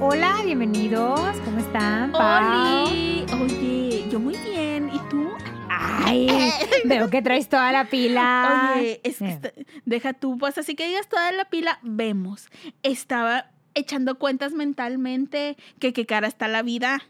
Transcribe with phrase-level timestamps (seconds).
[0.00, 1.20] Hola, bienvenidos.
[1.44, 2.14] ¿Cómo están?
[2.14, 3.24] Oli.
[3.42, 4.90] Oye, yo muy bien.
[4.92, 5.30] ¿Y tú?
[5.68, 6.28] Ay,
[6.84, 8.72] veo que traes toda la pila.
[8.76, 9.30] Oye, es que Eh.
[9.30, 9.52] está-
[9.84, 12.48] deja tú, pues así que digas toda la pila, vemos.
[12.82, 17.02] Estaba echando cuentas mentalmente que qué cara está la vida.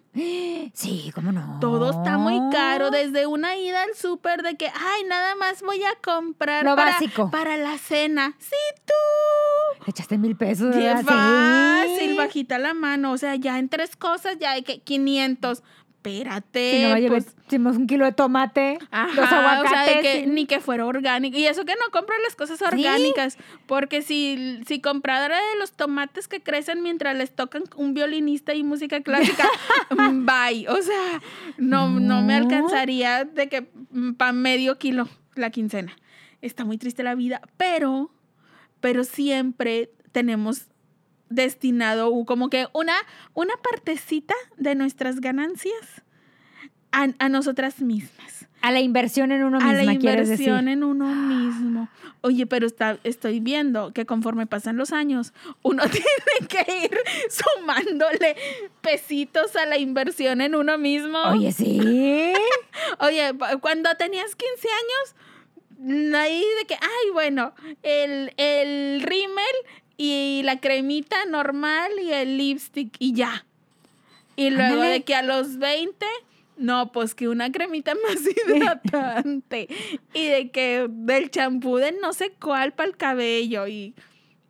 [0.74, 1.58] Sí, ¿cómo no?
[1.60, 5.82] Todo está muy caro, desde una ida al súper de que, ay, nada más voy
[5.84, 7.30] a comprar Lo para, básico.
[7.30, 8.34] para la cena.
[8.38, 9.84] Sí, tú.
[9.86, 12.16] Le echaste mil pesos, es fácil, Sí.
[12.16, 13.12] bajita la mano.
[13.12, 15.62] O sea, ya en tres cosas ya hay que 500.
[16.02, 16.70] Espérate.
[16.76, 19.70] Si no me pues, un kilo de tomate, Ajá, dos aguacates.
[19.70, 20.26] o sea, de que, sí.
[20.30, 21.36] ni que fuera orgánico.
[21.36, 23.36] Y eso que no compro las cosas orgánicas.
[23.66, 28.62] Porque si, si comprara de los tomates que crecen mientras les tocan un violinista y
[28.62, 29.46] música clásica,
[29.90, 30.68] mm, bye.
[30.68, 31.20] O sea,
[31.58, 32.22] no, no.
[32.22, 32.46] me No.
[32.46, 33.68] alcanzaría de que
[34.16, 35.94] para medio kilo la quincena.
[36.40, 38.10] Está muy triste la vida, pero,
[38.80, 40.62] pero siempre tenemos
[41.30, 42.94] destinado como que una,
[43.34, 46.02] una partecita de nuestras ganancias
[46.92, 49.92] a, a nosotras mismas A la inversión en uno a la decir.
[49.94, 51.88] inversión en uno mismo.
[52.22, 56.98] Oye, pero está, estoy viendo que conforme pasan los años, uno tiene que ir
[57.30, 58.36] sumándole
[58.82, 61.18] pesitos a la inversión en uno mismo.
[61.30, 61.80] Oye, sí.
[62.98, 69.46] Oye, cuando tenías 15 años, ahí de que, ay, bueno, el, el rímel
[70.02, 73.44] y la cremita normal y el lipstick y ya.
[74.34, 74.92] Y luego Ándale.
[74.92, 76.06] de que a los 20,
[76.56, 79.68] no, pues que una cremita más hidratante.
[80.14, 83.92] y de que del champú de no sé cuál para el cabello y...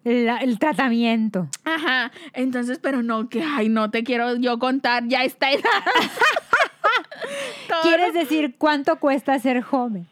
[0.04, 1.48] La- el tratamiento.
[1.64, 5.64] Ajá, entonces, pero no, que, ay, no te quiero yo contar ya esta edad.
[7.82, 10.06] ¿Quieres decir cuánto cuesta ser joven?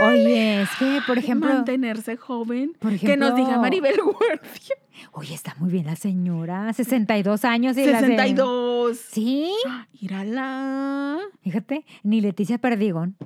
[0.00, 2.72] Oye, es que, por ejemplo, mantenerse joven.
[2.78, 4.76] por que nos diga ejemplo- Maribel Guardia.
[5.12, 8.96] oye, está muy bien la señora, 62 años y la se- 62.
[8.98, 9.52] Sí,
[10.00, 11.18] Mírala.
[11.42, 13.16] fíjate, ni Leticia Perdigón.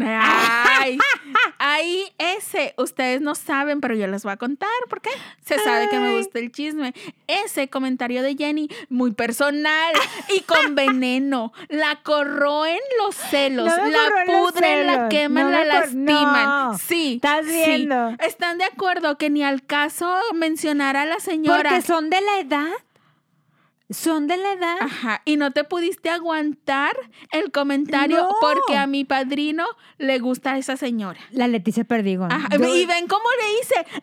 [0.00, 0.98] Ay,
[1.58, 2.02] ahí
[2.58, 5.10] ese, ustedes no saben, pero yo les voy a contar por qué.
[5.44, 6.94] Se sabe que me gusta el chisme.
[7.26, 9.94] Ese comentario de Jenny, muy personal
[10.34, 11.52] y con veneno.
[11.68, 16.70] La corroen los celos, No la pudren, la queman, No la lastiman.
[16.72, 16.78] no.
[16.78, 17.14] Sí.
[17.16, 17.52] Estás sí.
[17.52, 18.10] viendo.
[18.20, 21.70] ¿Están de acuerdo que ni al caso mencionar a la señora?
[21.70, 22.68] Porque son de la edad.
[23.90, 24.76] Son de la edad.
[24.80, 26.94] Ajá, y no te pudiste aguantar
[27.32, 28.34] el comentario No.
[28.40, 29.64] porque a mi padrino
[29.96, 31.18] le gusta esa señora.
[31.30, 32.30] La Leticia Perdigón.
[32.30, 33.58] Ajá, Yo- y ven cómo le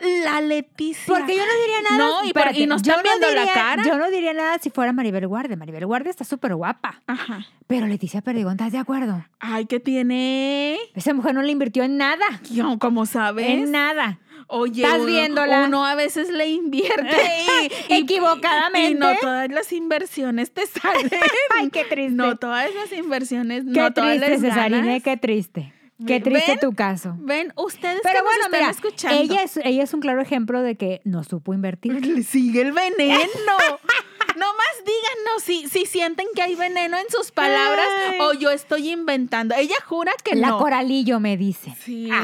[0.07, 1.05] hice la Leticia.
[1.07, 1.97] porque yo no diría nada.
[1.97, 3.83] No, y, pero- y espérate, no están viendo la diría- cara.
[3.83, 5.55] Yo no diría nada si fuera Maribel Guardia.
[5.55, 7.01] Maribel Guardia está súper guapa.
[7.05, 7.45] Ajá.
[7.67, 9.23] Pero Leticia Perdigón, ¿estás de acuerdo?
[9.39, 10.77] Ay, ¿qué tiene?
[10.95, 12.25] Esa mujer no le invirtió en nada.
[12.51, 13.47] Yo, ¿Cómo sabes?
[13.47, 14.19] En nada.
[14.47, 15.65] Oye, ¿Estás uno, viéndola?
[15.67, 17.17] uno a veces le invierte
[17.89, 18.91] y, y- Equivocadamente.
[18.91, 21.09] Y no todas las inversiones te salen.
[21.57, 22.11] Ay, qué triste.
[22.15, 25.03] No todas las inversiones, Qué no todas las Cesarine, ganas.
[25.03, 25.73] qué triste.
[26.05, 27.15] Qué triste ven, tu caso.
[27.19, 29.17] Ven, ustedes Pero que bueno, nos están mira, escuchando.
[29.21, 31.93] ella es, ella es un claro ejemplo de que no supo invertir.
[32.05, 33.15] Le sigue el veneno.
[34.35, 38.19] Nomás díganos si, si sienten que hay veneno en sus palabras Ay.
[38.19, 39.55] o yo estoy inventando.
[39.55, 40.57] Ella jura que La no.
[40.59, 41.73] coralillo me dice.
[41.81, 42.09] Sí.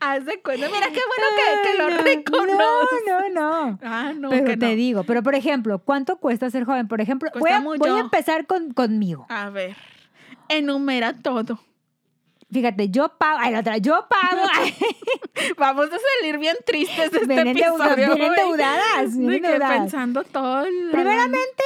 [0.00, 0.68] Haz de cuenta.
[0.68, 2.22] Mira qué bueno que, que lo Ay,
[3.06, 3.20] no.
[3.28, 3.78] No, no.
[3.82, 4.74] Ah, no, Pero que te no.
[4.76, 6.88] digo, pero por ejemplo, ¿cuánto cuesta ser joven?
[6.88, 9.26] Por ejemplo, voy a, voy a empezar con, conmigo.
[9.28, 9.76] A ver.
[10.48, 11.58] Enumera todo.
[12.52, 14.42] Fíjate, yo pago, ay, la otra, yo pago.
[14.54, 14.74] Ay,
[15.58, 17.96] Vamos a salir bien tristes de este vienen, episodio.
[17.96, 18.26] vienen hoy.
[18.28, 20.64] endeudadas, De vienen pensando todo.
[20.92, 21.64] Primeramente,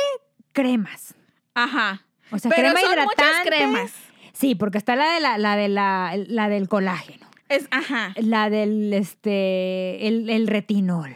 [0.52, 1.14] cremas.
[1.54, 2.06] Ajá.
[2.30, 3.22] O sea, Pero crema son hidratante.
[3.24, 3.92] muchas cremas.
[4.32, 8.14] Sí, porque está la de la, la de la, la del colágeno, Es, ajá.
[8.16, 11.14] la del este el, el retinol.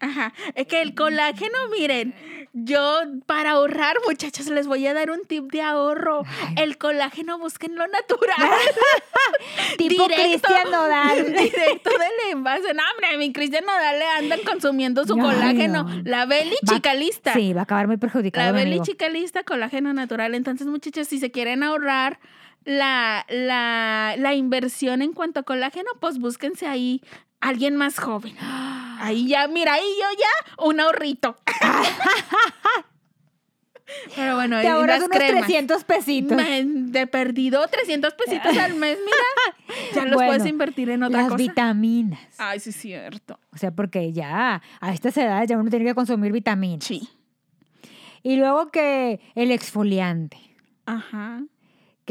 [0.00, 2.14] Ajá, es que el colágeno, miren,
[2.54, 6.22] yo para ahorrar, muchachos, les voy a dar un tip de ahorro.
[6.48, 6.54] Ay.
[6.56, 8.34] El colágeno busquen lo natural.
[9.78, 11.26] Tipo Cristian Nodal.
[11.32, 12.74] Directo del envase.
[12.74, 15.84] No, hombre, mi Cristian Nodal le andan consumiendo su colágeno.
[15.84, 16.02] no.
[16.04, 17.32] La Beli Va- Chicalista.
[17.34, 18.46] Sí, va a acabar muy perjudicado.
[18.46, 18.84] La Beli amigo.
[18.84, 20.34] Chicalista, colágeno natural.
[20.34, 22.18] Entonces, muchachos, si se quieren ahorrar
[22.64, 27.02] la, la, la inversión en cuanto a colágeno, pues búsquense ahí
[27.40, 28.34] alguien más joven.
[29.00, 31.36] Ahí ya, mira, ahí yo ya, un ahorrito.
[34.14, 35.42] Pero bueno, Te ahorras las unos cremas.
[35.46, 36.36] 300 pesitos.
[36.36, 39.76] Me- de perdido 300 pesitos al mes, mira.
[39.94, 41.36] Ya los Bueno, puedes invertir en otra Las cosa.
[41.42, 42.20] vitaminas.
[42.38, 43.38] Ay, sí, es cierto.
[43.52, 46.84] O sea, porque ya a estas edades ya uno tiene que consumir vitaminas.
[46.84, 47.08] Sí.
[48.22, 50.38] Y luego que el exfoliante.
[50.86, 51.42] Ajá.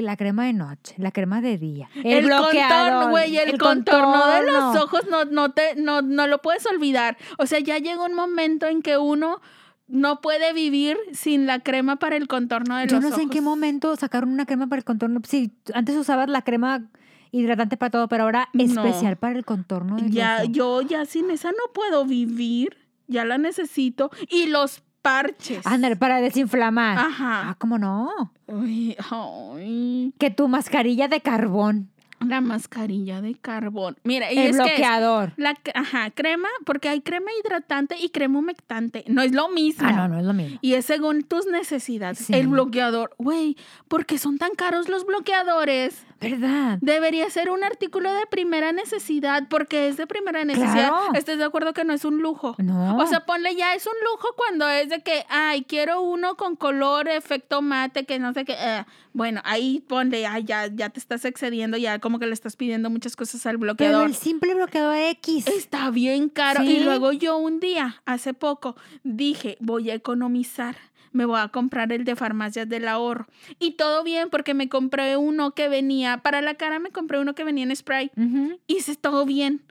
[0.02, 4.52] La crema de noche, la crema de día, el, El, contorno, güey, el, contorno, de
[4.52, 7.18] los ojos no, no, te, no, no lo puedes olvidar.
[7.38, 9.42] O sea, ya llega un momento en que uno
[9.88, 13.18] no puede vivir sin la crema para el contorno de Yo los no ojos.
[13.18, 15.20] sé en qué momento sacaron una crema para el contorno.
[15.28, 16.84] Sí, antes usabas la crema
[17.32, 18.64] hidratante para todo, pero ahora No.
[18.64, 22.78] especial para el contorno de Ya, yo ya sin esa no puedo vivir.
[23.08, 24.12] Ya la necesito.
[24.30, 25.66] Y los parches.
[25.66, 26.98] Ándale, para desinflamar.
[26.98, 27.50] Ajá.
[27.50, 28.32] Ah, ¿cómo no?
[28.48, 30.14] Ay.
[30.18, 31.90] Que tu mascarilla de carbón,
[32.20, 33.96] La mascarilla de carbón.
[34.04, 35.32] Mira, y el es que bloqueador.
[35.38, 39.06] la ajá, crema, porque hay crema hidratante y crema humectante.
[39.08, 39.88] No es lo mismo.
[39.88, 40.60] Ah, no, no es lo mismo.
[40.62, 42.20] Y es según tus necesidades.
[42.20, 42.34] Sí.
[42.34, 43.56] El bloqueador, güey,
[43.88, 46.06] ¿por qué son tan caros los bloqueadores?
[46.22, 46.78] ¿Verdad?
[46.82, 50.90] Debería ser un artículo de primera necesidad, porque es de primera necesidad.
[50.90, 51.14] Claro.
[51.14, 52.56] ¿Estás de acuerdo que no es un lujo?
[52.58, 52.98] No.
[52.98, 56.56] O sea, ponle ya, es un lujo cuando es de que, ay, quiero uno con
[56.56, 58.54] color, efecto mate, que no sé qué.
[58.58, 58.84] eh,
[59.14, 62.90] bueno, ahí ponle, ay, ya, ya te estás excediendo, ya como que le estás pidiendo
[62.90, 64.08] muchas cosas al pero bloqueador.
[64.08, 65.48] el simple bloqueador X.
[65.48, 66.62] Está bien caro.
[66.62, 66.78] Sí.
[66.78, 70.76] Y luego yo un día, hace poco, dije, voy a economizar.
[71.12, 73.28] Me voy a comprar el de farmacias del ahorro.
[73.60, 77.36] Y todo bien porque me compré uno que venía, para la cara me compré uno
[77.36, 78.12] que venía en spray.
[78.16, 78.60] Ujú.
[78.68, 79.62] Hice todo bien.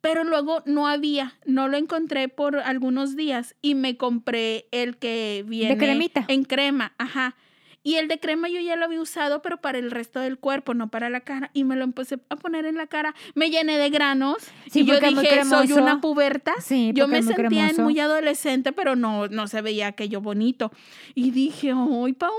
[0.00, 5.44] Pero luego no había, no lo encontré por algunos días y me compré el que
[5.48, 6.26] viene cremita.
[6.28, 7.36] en crema, ajá.
[7.86, 10.72] Y el de crema yo ya lo había usado, pero para el resto del cuerpo,
[10.72, 11.50] no para la cara.
[11.52, 13.14] Y me lo empecé a poner en la cara.
[13.34, 14.38] Me llené de granos.
[14.70, 16.54] Sí, y yo dije, soy una puberta.
[16.60, 17.82] Sí, yo me sentía cremoso.
[17.82, 20.72] muy adolescente, pero no, no se veía aquello bonito.
[21.14, 22.34] Y dije, ay, Paula,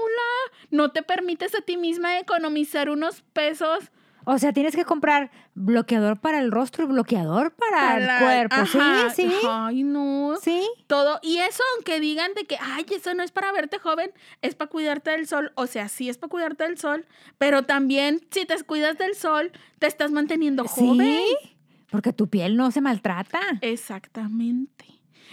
[0.72, 3.92] ¿no te permites a ti misma economizar unos pesos?
[4.26, 8.56] O sea, tienes que comprar bloqueador para el rostro y bloqueador para, para el cuerpo.
[8.56, 9.10] Ajá.
[9.12, 9.36] Sí, sí.
[9.48, 10.36] Ay, no.
[10.42, 10.68] Sí.
[10.88, 11.20] Todo.
[11.22, 14.12] Y eso, aunque digan de que, ay, eso no es para verte joven,
[14.42, 15.52] es para cuidarte del sol.
[15.56, 17.06] O sea, sí es para cuidarte del sol,
[17.38, 21.08] pero también si te cuidas del sol, te estás manteniendo joven.
[21.08, 21.56] Sí.
[21.90, 23.40] Porque tu piel no se maltrata.
[23.62, 24.86] Exactamente.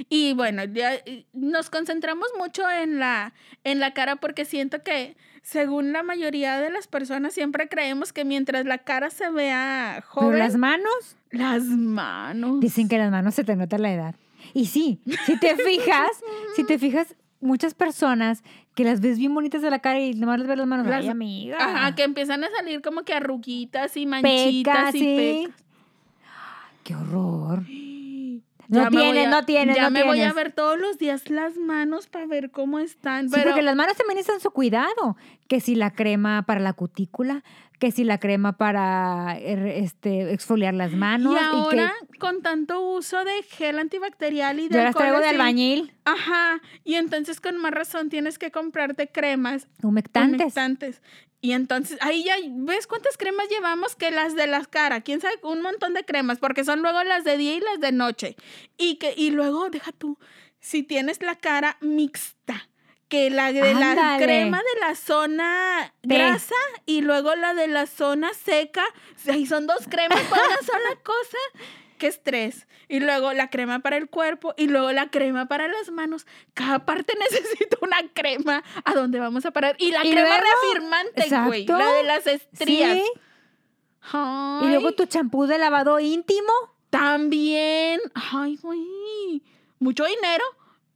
[0.09, 0.93] Y bueno, ya
[1.33, 3.35] nos concentramos mucho en la,
[3.65, 8.25] en la cara porque siento que según la mayoría de las personas siempre creemos que
[8.25, 12.61] mientras la cara se vea Pero joven, las manos, las manos.
[12.61, 14.15] dicen que las manos se te nota la edad.
[14.55, 16.11] Y sí, si te fijas,
[16.57, 18.43] si te fijas, muchas personas
[18.77, 21.03] que las ves bien bonitas de la cara y nomás les ves las manos, Las-
[21.03, 21.57] ay, amiga.
[21.59, 25.17] Ajá, que empiezan a salir como que arruguitas y manchitas Pecas, y sí.
[25.49, 25.63] pecas.
[26.85, 27.65] Qué horror.
[28.69, 32.07] No a- no tienes, Ya no me voy a ver todos los días las manos
[32.07, 33.29] para ver cómo están.
[33.29, 35.17] Sí, pero porque las manos también necesitan su cuidado.
[35.49, 37.43] Que si la crema para la cutícula,
[37.79, 41.35] que si la crema para er, este, exfoliar las manos.
[41.35, 45.27] y que ahora, con tanto uso de gel antibacterial y de yo las traigo de
[45.29, 50.41] albañil, Ajá, y entonces con más razón tienes que comprarte cremas humectantes.
[50.41, 51.03] humectantes.
[51.45, 55.03] Y entonces, ahí ya, ¿ves cuántas cremas llevamos que las de las caras?
[55.05, 55.35] ¿Quién sabe?
[55.43, 58.37] Un montón de cremas, porque son luego las de día y las de noche.
[58.79, 60.17] Y, que, y luego, deja tú,
[60.61, 62.69] si tienes la cara mixta,
[63.09, 66.55] que la de la crema de la zona grasa
[66.87, 68.85] y luego la de la zona seca,
[69.29, 71.39] ahí son dos cremas para una sola cosa.
[72.03, 72.67] Qué estrés.
[72.89, 76.27] Y luego la crema para el cuerpo y luego la crema para las manos.
[76.53, 79.77] Cada parte necesita una crema a donde vamos a parar.
[79.79, 81.65] Y la Y crema luego- reafirmante, güey.
[81.67, 82.97] La de las estrías.
[82.97, 83.05] Sí.
[84.13, 86.53] Y luego tu champú de lavado íntimo.
[86.91, 88.01] También.
[88.15, 89.43] Ay, güey.
[89.79, 90.45] Mucho dinero.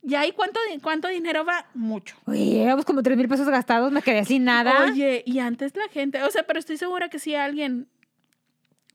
[0.02, 1.66] ¿Ya y cuánto, di- cuánto dinero va?
[1.74, 2.16] Mucho.
[2.26, 4.86] Oye, llevamos como tres mil pesos gastados, me quedé sin nada.
[4.90, 7.88] Oye, y antes la gente, o sea, pero estoy segura que si alguien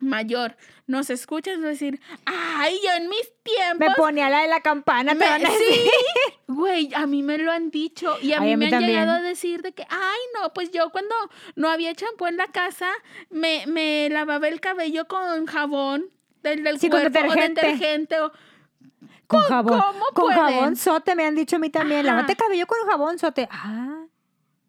[0.01, 3.87] mayor nos escucha, es decir, ay, yo en mis tiempos.
[3.87, 5.63] me ponía la de la campana, te Me- van a sí.
[5.63, 5.91] decir.
[6.47, 8.85] Güey, a mí me lo han dicho y a Ay, mí a mí me han
[8.85, 11.15] llegado a decir de que, ay, no, pues yo cuando
[11.55, 12.89] no había champú en la casa,
[13.29, 16.05] me, me lavaba el cabello con jabón
[16.43, 17.61] del, del Sí, con cuerpo detergente.
[17.61, 18.31] o detergente o
[19.27, 19.79] Con jabón.
[19.81, 20.39] cómo con pueden?
[20.39, 22.01] jabón sote, me han dicho a mí también.
[22.05, 22.15] Ajá.
[22.15, 23.47] Lávate el cabello con jabón sote.
[23.51, 24.03] Ah,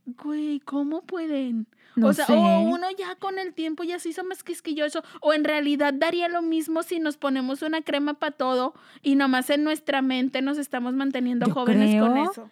[0.05, 1.67] Güey, ¿cómo pueden?
[1.95, 2.33] No o sea, sé.
[2.33, 6.29] o uno ya con el tiempo ya se hizo más quisquilloso, o en realidad daría
[6.29, 10.59] lo mismo si nos ponemos una crema para todo y nomás en nuestra mente nos
[10.59, 12.51] estamos manteniendo Yo jóvenes con eso.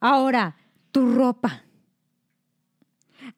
[0.00, 0.56] ahora,
[0.90, 1.64] tu ropa.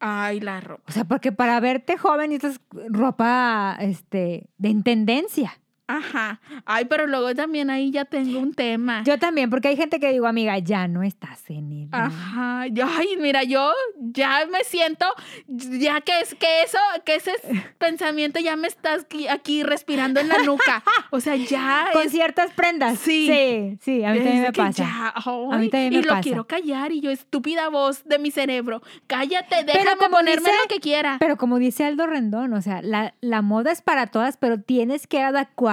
[0.00, 0.82] Ay, la ropa.
[0.88, 5.60] O sea, porque para verte joven necesitas ropa este, de en tendencia.
[5.86, 6.40] Ajá.
[6.64, 9.02] Ay, pero luego también ahí ya tengo un tema.
[9.04, 11.88] Yo también, porque hay gente que digo, amiga, ya no estás en él.
[11.92, 12.66] Ajá.
[12.68, 15.04] Yo, ay, mira, yo ya me siento,
[15.46, 17.32] ya que es que eso, que ese
[17.78, 20.82] pensamiento ya me estás aquí, aquí respirando en la nuca.
[21.10, 21.88] O sea, ya.
[21.92, 22.98] Con es- ciertas prendas.
[22.98, 23.26] Sí.
[23.26, 24.84] Sí, sí, a mí es también me pasa.
[24.84, 26.22] ya, A mí también me y lo pasa.
[26.22, 30.62] quiero callar y yo, estúpida voz de mi cerebro, cállate, Pero déjame como ponerme dice-
[30.62, 31.16] lo que quiera.
[31.20, 35.06] Pero como dice Aldo Rendón, o sea, la, la moda es para todas, pero tienes
[35.06, 35.22] que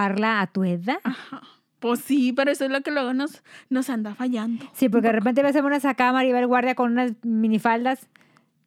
[0.02, 1.00] adecuarla a tu edad.
[1.04, 1.42] Ajá.
[1.80, 4.70] Pues sí, pero eso es lo que luego nos, nos anda fallando.
[4.74, 8.08] Sí, porque de repente ves a una sacada Maribel Guardia con unas minifaldas,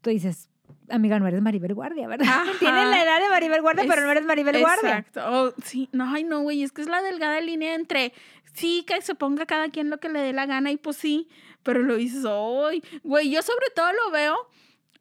[0.01, 0.49] tú dices,
[0.91, 2.27] amiga, no eres Maribel Guardia, ¿verdad?
[2.27, 2.45] Ajá.
[2.59, 4.99] Tienes la edad de Maribel Guardia, pero no eres Maribel Guardia.
[4.99, 5.21] Exacto.
[5.29, 8.13] Oh, sí, no, ay, no, güey, es que es la delgada línea entre
[8.53, 11.29] sí, que se ponga cada quien lo que le dé la gana y pues sí,
[11.63, 14.37] pero lo dices, hoy, güey, yo sobre todo lo veo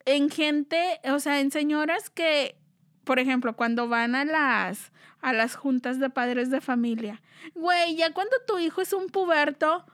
[0.04, 2.56] en gente, o sea, en señoras que,
[3.04, 7.22] por ejemplo, cuando van a las a las juntas de padres de familia,
[7.54, 9.86] güey, ya cuando tu hijo es un puberto,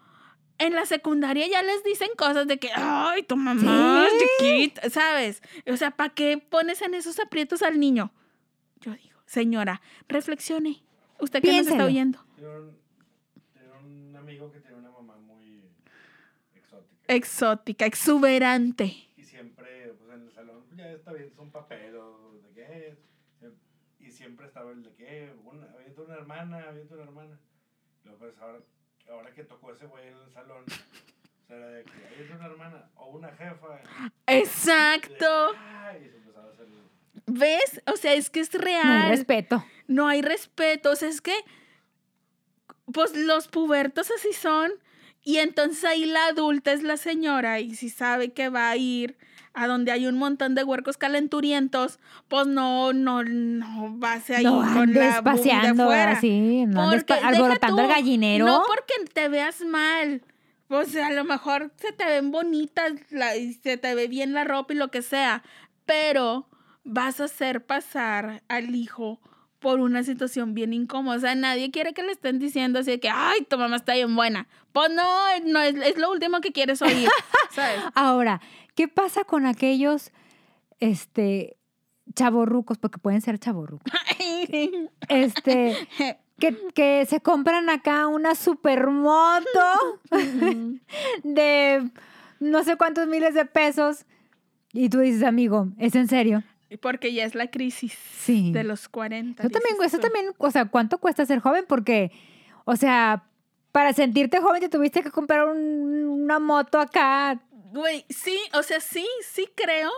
[0.59, 4.27] en la secundaria ya les dicen cosas de que, ay, tu mamá es Sí.
[4.41, 5.41] chiquita, ¿sabes?
[5.67, 8.13] O sea, ¿para qué pones en esos aprietos al niño?
[8.81, 10.83] Yo digo, señora, reflexione.
[11.21, 12.19] Usted que nos está oyendo.
[12.39, 12.77] Un,
[13.55, 15.63] tengo un amigo que tiene una mamá muy
[16.57, 17.15] exótica.
[17.15, 19.09] Exótica, exuberante.
[19.17, 22.30] Y siempre, pues en el salón, ya está bien, es un papel o
[22.71, 22.99] qué es.
[23.99, 27.39] Y siempre estaba el de qué, una, avienta una hermana, avienta una hermana.
[28.03, 28.61] Y luego, pues ahora,
[29.11, 32.47] ahora que tocó ese güey en el salón, o sea, era de que avienta una
[32.47, 33.81] hermana o una jefa.
[34.27, 35.53] Exacto.
[35.59, 36.67] Ay, y se empezaba a hacer.
[37.27, 37.83] ¿Ves?
[37.93, 39.09] O sea, es que es No hay real.
[39.11, 39.65] respeto.
[39.87, 40.91] no hay respeto.
[40.93, 41.35] O sea, es que,
[42.93, 44.73] pues los pubertos así son.
[45.23, 49.17] Y entonces ahí la adulta es la señora y si sabe que va a ir
[49.53, 51.99] a donde hay un montón de huercos calenturientos,
[52.29, 56.21] pues no, no, no vas ahí no con la boobie de paseando fuera.
[56.67, 58.47] no Porque, alborotando el tú, gallinero.
[58.47, 60.23] No porque te veas mal.
[60.69, 64.33] O sea, a lo mejor se te ven bonitas la- y se te ve bien
[64.33, 65.43] la ropa y lo que sea.
[65.85, 66.49] Pero
[66.85, 69.21] vas a hacer pasar al hijo
[69.61, 71.17] por una situación bien incómoda.
[71.17, 73.95] O sea, nadie quiere que le estén diciendo así de que, ay, tu mamá está
[73.95, 74.49] bien buena.
[74.73, 75.05] Pues no,
[75.45, 77.09] no es, es lo último que quieres oír.
[77.51, 77.81] ¿Sabes?
[77.95, 78.41] Ahora,
[78.75, 80.13] ¿qué pasa con aquellos
[80.81, 81.57] este
[82.15, 82.79] chavorrucos?
[82.79, 83.93] Porque pueden ser chavorrucos.
[85.09, 85.77] Este,
[86.39, 90.01] que, que se compran acá una supermoto
[91.23, 91.91] de
[92.39, 94.07] no sé cuántos miles de pesos.
[94.73, 96.43] Y tú dices, amigo, ¿es en serio?
[96.81, 98.53] Porque ya es la crisis Sí.
[98.53, 99.43] de los 40.
[99.43, 101.65] Eso también, eso también, o sea, ¿cuánto cuesta ser joven?
[101.69, 102.13] Porque,
[102.65, 103.25] o sea,
[103.73, 107.41] para sentirte joven te tuviste que comprar un- una moto acá.
[107.73, 109.91] Güey, sí, o sea, sí, sí creo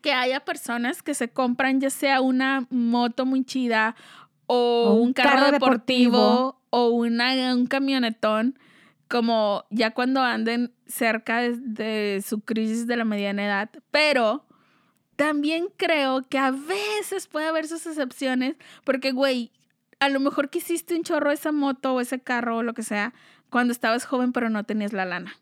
[0.00, 3.94] que haya personas que se compran ya sea una moto muy chida
[4.46, 6.60] o, O un, un carro, carro deportivo, deportivo.
[6.70, 8.58] o una, un camionetón,
[9.08, 13.70] como ya cuando anden cerca de, de su crisis de la mediana edad.
[13.90, 14.44] Pero
[15.16, 19.50] también creo que a veces puede haber sus excepciones, porque, güey,
[20.00, 23.14] a lo mejor quisiste un chorro esa moto o ese carro o lo que sea
[23.50, 25.36] cuando estabas joven, pero no tenías la lana.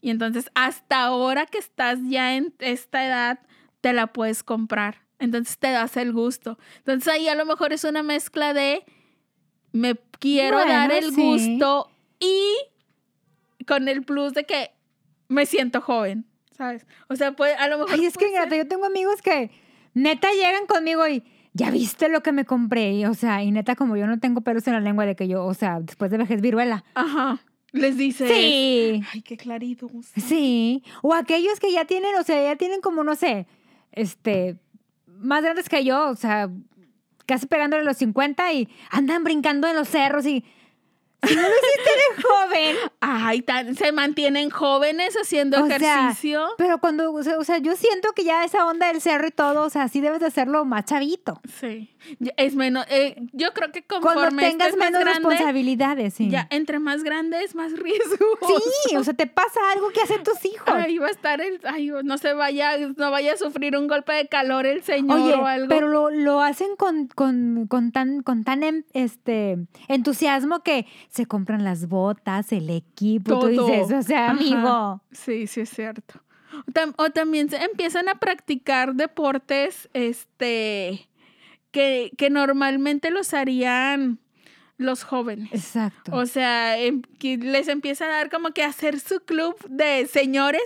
[0.00, 3.40] Y entonces, hasta ahora que estás ya en esta edad,
[3.80, 5.02] te la puedes comprar.
[5.18, 6.58] Entonces te das el gusto.
[6.78, 8.84] Entonces ahí a lo mejor es una mezcla de
[9.72, 11.20] me quiero Bueno, dar el sí.
[11.20, 12.54] gusto y
[13.66, 14.70] con el plus de que
[15.26, 16.24] me siento joven,
[16.58, 16.84] ¿sabes?
[17.08, 17.94] O sea, puede, a lo mejor...
[17.94, 19.50] Ay, es que ingrata, yo tengo amigos que
[19.94, 21.22] neta llegan conmigo y
[21.54, 22.92] ya viste lo que me compré.
[22.92, 25.28] Y, o sea, y neta, como yo no tengo pelos en la lengua de que
[25.28, 26.84] yo, o sea, después de vejez viruela.
[26.94, 27.38] Ajá.
[27.70, 28.28] Les dices...
[28.28, 29.02] Sí.
[29.12, 29.90] Ay, qué claritos.
[30.16, 30.82] Sí.
[31.02, 33.46] O aquellos que ya tienen, o sea, ya tienen como, no sé,
[33.92, 34.58] este,
[35.06, 36.50] más grandes que yo, o sea,
[37.24, 40.44] casi pegándole los 50 y andan brincando en los cerros y...
[41.26, 46.46] Si no lo hiciste de joven, Ay, tan- se mantienen jóvenes haciendo O sea, ejercicio.
[46.56, 49.30] pero cuando, o sea, o sea, yo siento que ya esa onda del cerro y
[49.32, 51.40] todo, o sea, sí debes de hacerlo más chavito.
[51.60, 51.90] Sí.
[52.36, 52.86] Es menos.
[52.88, 56.30] eh, yo creo que Cuando conforme tengas estés más menos grande, responsabilidades, sí.
[56.30, 58.26] ya entre más grande es más riesgo.
[58.88, 60.68] Sí, o sea, te pasa algo que hacen tus hijos.
[60.68, 61.60] Ahí va a estar el.
[61.64, 65.34] Ay, no se vaya, no vaya a sufrir un golpe de calor el señor Oye,
[65.34, 65.68] o algo.
[65.68, 69.58] pero lo, lo hacen con, con, con tan, con tan em- este,
[69.88, 73.38] entusiasmo que se compran las botas, el equipo.
[73.40, 73.66] Tú Todo.
[73.66, 74.30] dices, o sea, Ajá.
[74.32, 75.02] amigo.
[75.12, 76.20] Sí, sí es cierto.
[76.66, 81.08] O tam- O también se empiezan a practicar deportes, este,
[81.70, 84.18] que, que normalmente los harían
[84.78, 85.50] los jóvenes.
[85.52, 86.14] Exacto.
[86.14, 90.62] O sea, em- que les empieza a dar como que hacer su club de señores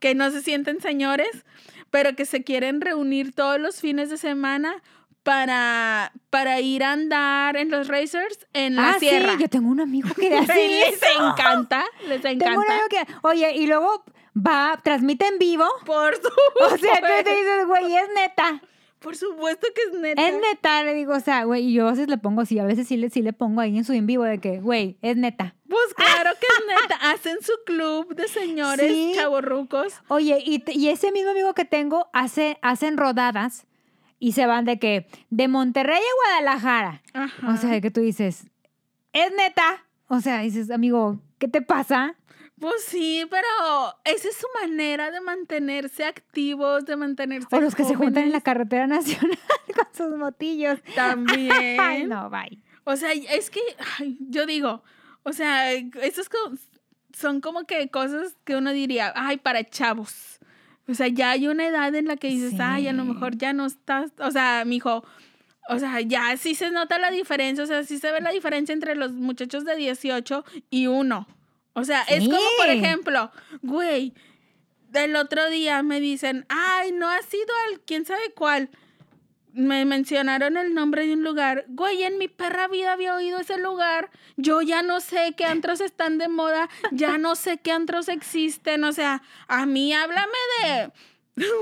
[0.00, 1.44] que no se sienten señores,
[1.90, 4.82] pero que se quieren reunir todos los fines de semana
[5.26, 9.32] para, para ir a andar en los racers en la ah, sierra.
[9.34, 11.06] sí, yo tengo un amigo que hace les eso.
[11.32, 12.72] encanta, les Tengo un encanta.
[12.72, 14.04] amigo que, oye, y luego
[14.36, 15.64] va, transmite en vivo.
[15.84, 16.14] Por
[16.62, 16.78] O supuesto.
[16.78, 18.62] sea, tú te dices, güey, es neta.
[19.00, 20.28] Por supuesto que es neta.
[20.28, 22.64] Es neta, le digo, o sea, güey, y yo a veces le pongo así, a
[22.64, 25.16] veces sí le, sí le pongo ahí en su en vivo de que, güey, es
[25.16, 25.56] neta.
[25.68, 26.96] Pues claro que es neta.
[27.12, 29.12] Hacen su club de señores Sí.
[29.16, 29.92] chavorrucos.
[30.08, 33.66] Oye, y, y ese mismo amigo que tengo hace, hacen rodadas
[34.18, 37.02] y se van de que, de Monterrey a Guadalajara.
[37.12, 37.52] Ajá.
[37.52, 38.46] O sea, de que tú dices,
[39.12, 39.84] es neta.
[40.08, 42.16] O sea, dices, amigo, ¿qué te pasa?
[42.58, 43.46] Pues sí, pero
[44.04, 48.32] esa es su manera de mantenerse activos, de mantenerse O los que se juntan en
[48.32, 49.38] la carretera nacional
[49.74, 50.78] con sus motillos.
[50.94, 51.78] También.
[51.78, 52.62] Ay, no, bye.
[52.84, 53.60] O sea, es que
[53.98, 54.82] ay, yo digo,
[55.22, 56.30] o sea, esos
[57.12, 60.35] son como que cosas que uno diría, ay, para chavos.
[60.88, 63.52] O sea, ya hay una edad en la que dices, ay, a lo mejor ya
[63.52, 65.04] no estás, o sea, mijo,
[65.68, 68.72] o sea, ya sí se nota la diferencia, o sea, sí se ve la diferencia
[68.72, 71.26] entre los muchachos de 18 y uno.
[71.72, 73.30] O sea, es como, por ejemplo,
[73.62, 74.14] güey,
[74.88, 78.70] del otro día me dicen, ay, no has ido al quién sabe cuál.
[79.56, 81.64] Me mencionaron el nombre de un lugar.
[81.68, 84.10] Güey, en mi perra vida había oído ese lugar.
[84.36, 86.68] Yo ya no sé qué antros están de moda.
[86.92, 88.84] Ya no sé qué antros existen.
[88.84, 90.92] O sea, a mí háblame de.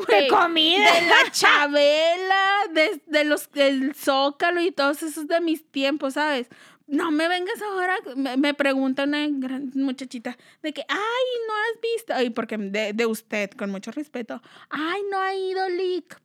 [0.08, 0.92] güey, comida.
[0.92, 6.48] De la Chabela, de, de los, del Zócalo y todos esos de mis tiempos, ¿sabes?
[6.88, 11.80] No me vengas ahora, me, me pregunta una gran muchachita de que, ay, no has
[11.80, 16.20] visto, ay, porque de, de usted, con mucho respeto, ay, no ha ido Lick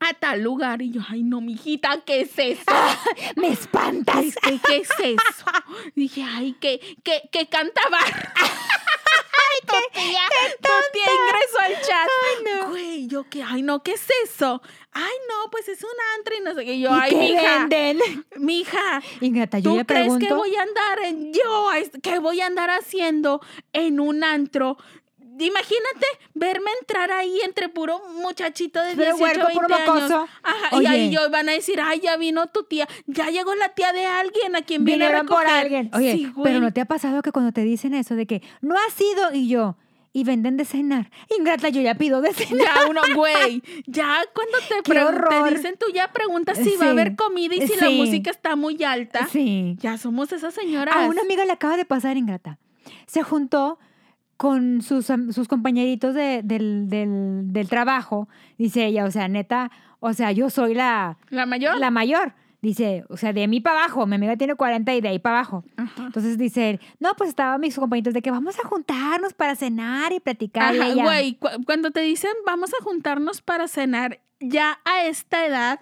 [0.00, 0.82] a tal lugar.
[0.82, 2.62] Y yo, ay, no, mijita, ¿qué es eso?
[3.36, 4.24] Me espantas.
[4.42, 5.44] ¿Qué, qué, qué es eso?
[5.94, 8.32] Dije, ay, que, que, que canta bar.
[9.50, 10.20] Ay, tu tía,
[10.60, 12.08] tu tía ingresó al chat.
[12.26, 12.68] Ay, no.
[12.70, 14.60] Güey, yo que, ay, no, ¿qué es eso?
[14.92, 16.78] Ay, no, pues es un antro y no sé qué.
[16.80, 18.24] Yo, ¿Y ay, qué mija, venden?
[18.36, 20.26] mija, Ingrata, yo ¿tú crees pregunto.
[20.26, 21.68] que voy a andar en, yo,
[22.02, 23.40] que voy a andar haciendo
[23.72, 24.76] en un antro?
[25.44, 30.28] Imagínate verme entrar ahí entre puro muchachito de Pero 18, huerco, 20 puro años.
[30.42, 33.70] Ajá, y ahí yo van a decir, ay, ya vino tu tía, ya llegó la
[33.70, 35.90] tía de alguien a quien viene a Vinieron por alguien.
[35.94, 38.74] Oye, Sí, pero ¿no te ha pasado que cuando te dicen eso de que no
[38.74, 39.76] has ido y yo,
[40.12, 41.10] y venden de cenar?
[41.38, 42.66] Ingrata, yo ya pido de cenar.
[42.74, 44.82] Ya uno, güey, ya cuando te,
[45.52, 48.56] te dicen, tú ya preguntas si va a haber comida y si la música está
[48.56, 49.28] muy alta.
[49.30, 49.76] Sí.
[49.80, 50.96] Ya somos esas señoras.
[50.96, 52.58] A una amiga le acaba de pasar, Ingrata.
[53.06, 53.78] Se juntó
[54.38, 58.28] con sus, sus compañeritos de- del, del, del trabajo.
[58.56, 59.70] Dice ella, o sea, neta,
[60.00, 61.76] o sea, yo soy la, ¿La mayor?
[61.78, 62.32] la mayor.
[62.62, 64.06] Dice, o sea, de mí para abajo.
[64.06, 65.64] Mi amiga tiene 40 y de ahí para abajo.
[65.76, 66.06] Ajá.
[66.06, 70.18] Entonces dice, no, pues estaban mis compañeritos de que vamos a juntarnos para cenar y
[70.20, 70.74] platicar.
[70.74, 75.80] Ajá, güey, cu- cuando te dicen vamos a juntarnos para cenar, ya a esta edad,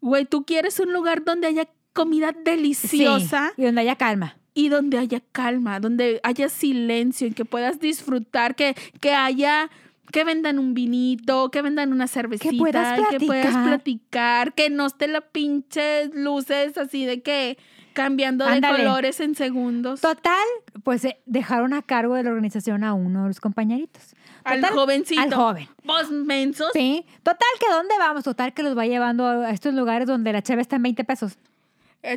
[0.00, 4.36] güey, tú quieres un lugar donde haya comida Sí, deliciosa y donde haya calma.
[4.54, 9.70] Y donde haya calma, donde haya silencio y que puedas disfrutar, que, que haya,
[10.10, 14.54] que vendan un vinito, que vendan una cervecita, puedas que puedas platicar.
[14.54, 17.58] que no esté la pinche luces así de que
[17.92, 20.00] cambiando de colores en segundos.
[20.00, 20.46] Total,
[20.82, 24.14] pues eh, dejaron a cargo de la organización a uno de los compañeritos.
[24.44, 25.20] Al jovencito.
[25.20, 25.68] Al joven.
[25.84, 26.70] Vos mensos.
[26.72, 27.04] Sí.
[27.22, 28.24] Total, que ¿dónde vamos?
[28.24, 31.38] Total, que los va llevando a estos lugares donde la cheve está en 20 pesos.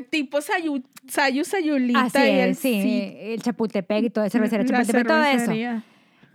[0.10, 2.82] Tipo sayu, sayu sayulita Así y el es, sí.
[2.82, 5.38] sí, El Chapultepec y todo, cervecería la Chapultepec, todo eso.
[5.46, 5.84] cervecería.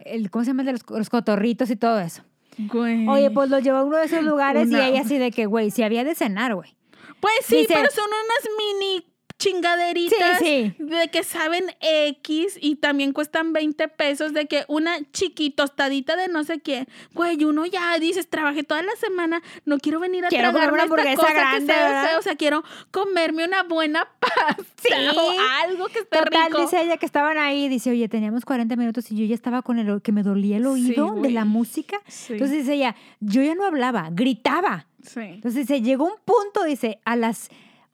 [0.04, 2.22] El, ¿Cómo se llama los, los cotorritos y todo eso?
[2.58, 3.08] Güey.
[3.08, 5.70] Oye, pues los llevó a uno de esos lugares y ella así de que, güey,
[5.70, 6.74] si había de cenar, güey.
[7.20, 9.04] Pues sí, dice- pero son unas mini
[9.40, 10.84] chingaderitas Sí, sí.
[10.84, 16.44] de que saben X y también cuestan 20 pesos de que una chiquitostadita de no
[16.44, 16.86] sé qué.
[17.14, 20.74] Güey, uno ya dices, trabajé toda la semana, no quiero venir a Quiero comer tragarme
[20.74, 21.32] una esta hamburguesa cosa
[21.72, 24.88] grande, o sea, quiero comerme una buena pasta Sí.
[25.16, 25.32] o
[25.64, 26.60] algo que esté Total, rico.
[26.62, 29.78] dice ella que estaban ahí, dice, oye, teníamos 40 minutos y yo ya estaba con
[29.78, 31.98] el que me dolía el oído de la música.
[32.06, 32.34] Sí.
[32.34, 34.86] Entonces dice ella, yo ya no hablaba, gritaba.
[35.02, 35.20] sí.
[35.20, 37.48] Entonces dice, llegó un punto, dice, a las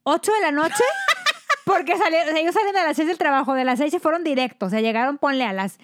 [0.05, 0.75] 8 de la noche,
[1.67, 4.23] porque salieron, o ellos salen a las 6 del trabajo, de las 6 se fueron
[4.23, 5.79] directos, o sea, llegaron, ponle a las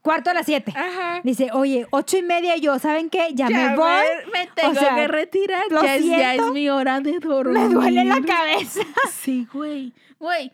[0.00, 0.72] cuarto a las 7.
[0.74, 1.20] Ajá.
[1.22, 3.28] Dice, oye, ocho y media y yo, ¿saben qué?
[3.34, 4.06] Ya, me voy.
[4.32, 5.64] Me, tengo sea, que retirar.
[5.68, 7.58] lo Ya es, ya es mi hora de dormir.
[7.58, 8.80] Me duele la cabeza.
[9.12, 9.92] Sí, güey.
[10.18, 10.50] Güey.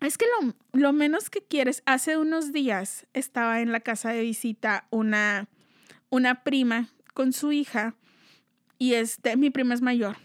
[0.00, 4.22] Es que lo, lo menos que quieres, hace unos días estaba en la casa de
[4.22, 5.46] visita una,
[6.10, 7.94] una prima con su hija
[8.78, 10.16] y este, mi prima es mayor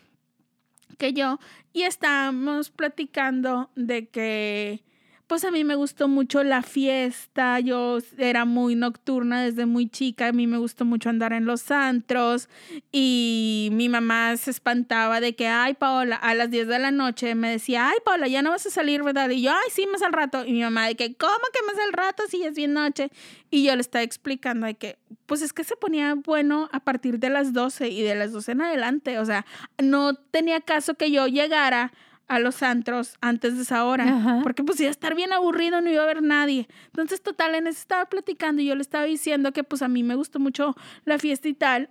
[0.99, 1.39] que yo
[1.73, 4.83] y estábamos platicando de que
[5.29, 10.29] pues a mí me gustó mucho la fiesta, yo era muy nocturna desde muy chica,
[10.29, 12.49] a mí me gustó mucho andar en los antros
[12.91, 17.35] y mi mamá se espantaba de que, ay, Paola, a las 10 de la noche
[17.35, 19.29] me decía, ay, Paola, ya no vas a salir, ¿verdad?
[19.29, 20.43] Y yo, ay, sí, más al rato.
[20.47, 23.11] Y mi mamá de que, ¿cómo que más al rato si es bien noche?
[23.51, 27.19] Y yo le estaba explicando de que, pues es que se ponía bueno a partir
[27.19, 29.45] de las 12 y de las 12 en adelante, o sea,
[29.77, 31.93] no tenía caso que yo llegara
[32.29, 35.89] a los antros antes de esa hora, porque pues iba a estar bien aburrido, no
[35.89, 36.69] iba a haber nadie.
[36.85, 40.03] Entonces, total, en eso estaba platicando y yo le estaba diciendo que pues a mí
[40.03, 41.89] me gustó mucho la fiesta y tal,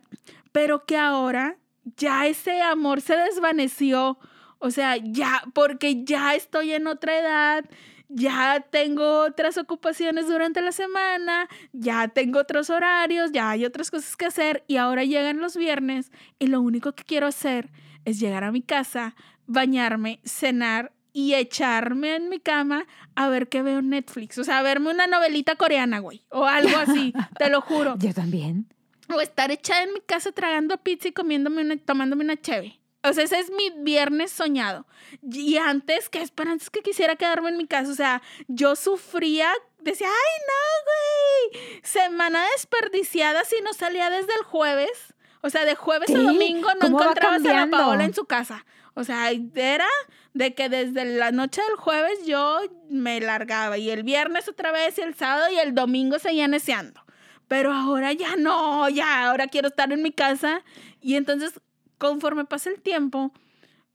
[0.52, 1.56] pero que ahora
[1.96, 4.18] ya ese amor se desvaneció,
[4.60, 7.64] o sea, ya, porque ya estoy en otra edad,
[8.08, 14.16] ya tengo otras ocupaciones durante la semana, ya tengo otros horarios, ya hay otras cosas
[14.16, 17.70] que hacer y ahora llegan los viernes y lo único que quiero hacer
[18.04, 19.16] es llegar a mi casa,
[19.48, 24.38] bañarme, cenar y echarme en mi cama a ver qué veo en Netflix.
[24.38, 26.24] O sea, a verme una novelita coreana, güey.
[26.28, 27.96] O algo así, te lo juro.
[27.98, 28.72] Yo también.
[29.12, 32.78] O estar echada en mi casa tragando pizza y comiéndome una, tomándome una cheve.
[33.02, 34.86] O sea, ese es mi viernes soñado.
[35.22, 37.90] Y antes, que esperanzas que quisiera quedarme en mi casa.
[37.90, 41.80] O sea, yo sufría, decía, ay, no, güey.
[41.82, 45.14] Semana desperdiciada si no salía desde el jueves.
[45.40, 48.66] O sea, de jueves a domingo no encontrabas a la Paola en su casa.
[48.98, 49.86] O sea, era
[50.34, 52.58] de que desde la noche del jueves yo
[52.90, 57.00] me largaba y el viernes otra vez y el sábado y el domingo seguía neceando.
[57.46, 60.64] Pero ahora ya no, ya, ahora quiero estar en mi casa.
[61.00, 61.60] Y entonces,
[61.96, 63.32] conforme pasa el tiempo,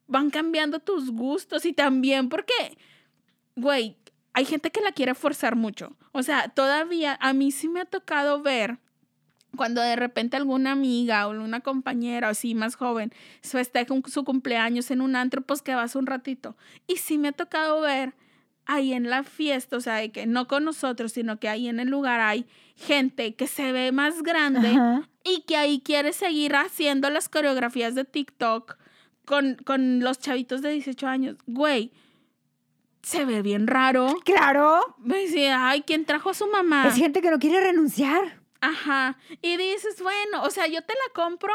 [0.08, 2.78] van cambiando tus gustos y también porque,
[3.58, 3.98] güey,
[4.32, 5.98] hay gente que la quiere forzar mucho.
[6.14, 8.80] O sea, todavía a mí sí me ha tocado ver
[9.56, 14.92] cuando de repente alguna amiga o una compañera o así más joven festeja su cumpleaños
[14.92, 16.56] en un antro, pues que vas un ratito.
[16.88, 18.14] Y sí me ha tocado ver
[18.66, 21.90] ahí en la fiesta, o sea, que no con nosotros, sino que ahí en el
[21.90, 24.80] lugar hay gente que se ve más grande
[25.24, 28.78] y que ahí quiere seguir haciendo las coreografías de TikTok
[29.26, 31.36] con, con los chavitos de 18 años.
[31.46, 31.92] Güey,
[33.02, 34.16] se ve bien raro.
[34.24, 34.96] Claro.
[34.98, 36.88] Me decía, ay, ¿quién trajo a su mamá?
[36.88, 38.43] Es gente que no quiere renunciar.
[38.64, 39.18] Ajá.
[39.42, 41.54] Y dices, bueno, o sea, yo te la compro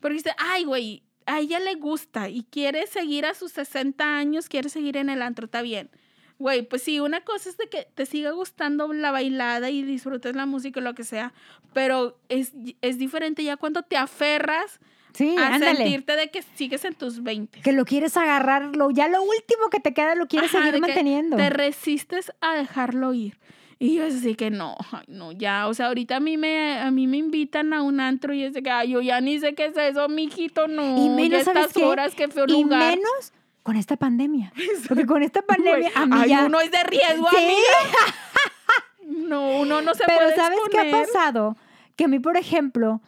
[0.00, 4.50] porque dice, ay, güey, a ella le gusta y quiere seguir a sus 60 años,
[4.50, 5.90] quiere seguir en el antro, está bien.
[6.38, 10.36] Güey, pues sí, una cosa es de que te siga gustando la bailada y disfrutes
[10.36, 11.32] la música o lo que sea,
[11.72, 12.52] pero es,
[12.82, 14.80] es diferente ya cuando te aferras
[15.14, 17.62] sí, a sentirte de que sigues en tus 20.
[17.62, 21.38] Que lo quieres agarrarlo, ya lo último que te queda lo quieres seguir manteniendo.
[21.38, 23.38] Te resistes a dejarlo ir.
[23.84, 24.76] Y yo así que no,
[25.08, 28.32] no, ya, o sea, ahorita a mí me, a mí me invitan a un antro
[28.32, 31.04] y es de que, ay, yo ya ni sé qué es eso, mijito, no.
[31.04, 34.52] Y menos, estas horas, qué feo y menos con esta pandemia.
[34.88, 36.44] Porque con esta pandemia, a mí ay, ya...
[36.46, 37.36] uno es de riesgo, ¿Sí?
[37.36, 39.26] amiga.
[39.28, 41.56] no, uno no se Pero puede ¿sabes qué ha pasado?
[41.96, 43.02] Que a mí, por ejemplo,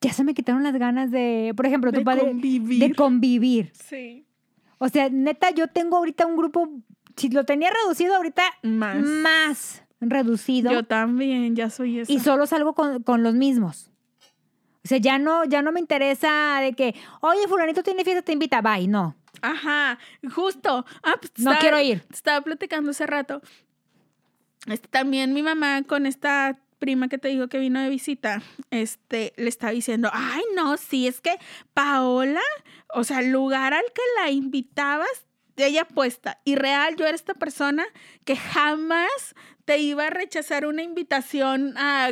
[0.00, 2.78] ya se me quitaron las ganas de, por ejemplo, tu De padre, convivir.
[2.80, 3.72] de convivir.
[3.74, 4.26] Sí.
[4.78, 6.68] O sea, neta, yo tengo ahorita un grupo,
[7.16, 8.96] si lo tenía reducido ahorita, Más.
[8.96, 10.70] más reducido.
[10.72, 12.10] Yo también, ya soy esa.
[12.12, 13.90] y solo salgo con, con los mismos.
[14.84, 18.32] O sea, ya no, ya no me interesa de que, oye, fulanito tiene fiesta, te
[18.32, 19.14] invita, bye, no.
[19.42, 19.98] Ajá,
[20.34, 20.84] justo.
[21.02, 22.02] Ah, pues, No estaba- quiero ir.
[22.12, 23.42] Estaba platicando hace rato.
[24.66, 29.34] Este, también mi mamá con esta prima que te dijo que vino de visita, este,
[29.36, 31.36] le estaba diciendo, ay, no, sí, es que
[31.74, 32.40] Paola,
[32.94, 36.40] o sea, el lugar al que la invitabas, ella puesta.
[36.44, 37.84] Y real, yo era esta persona
[38.24, 39.34] que jamás
[39.70, 42.10] te iba a rechazar una invitación a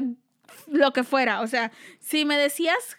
[0.69, 1.41] lo que fuera.
[1.41, 2.99] O sea, si me decías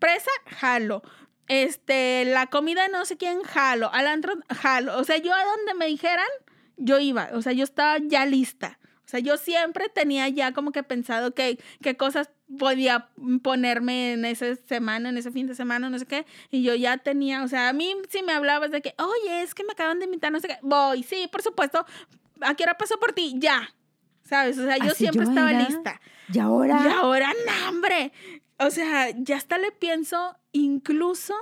[0.00, 1.04] presa, jalo.
[1.46, 3.92] Este, la comida no sé quién, jalo.
[3.92, 4.98] Al antro, jalo.
[4.98, 6.26] O sea, yo a donde me dijeran,
[6.76, 7.30] yo iba.
[7.34, 8.80] O sea, yo estaba ya lista.
[9.04, 13.08] O sea, yo siempre tenía ya como que pensado que, qué cosas podía
[13.44, 16.26] ponerme en esa semana, en ese fin de semana, no sé qué.
[16.50, 19.54] Y yo ya tenía, o sea, a mí si me hablabas de que, oye, es
[19.54, 20.58] que me acaban de invitar, no sé qué.
[20.60, 21.86] Voy, sí, por supuesto.
[22.40, 23.34] ¿A qué hora paso por ti?
[23.36, 23.72] Ya.
[24.32, 24.56] ¿Sabes?
[24.58, 25.68] O sea, yo Así siempre yo estaba era.
[25.68, 26.00] lista.
[26.32, 28.12] Y ahora, Y ahora, no, hombre.
[28.58, 31.34] O sea, ya hasta le pienso incluso